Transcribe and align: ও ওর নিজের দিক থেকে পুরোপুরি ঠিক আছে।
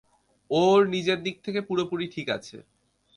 ও 0.49 0.61
ওর 0.69 0.81
নিজের 0.87 1.19
দিক 1.23 1.35
থেকে 1.43 1.59
পুরোপুরি 1.61 2.05
ঠিক 2.07 2.27
আছে। 2.29 2.57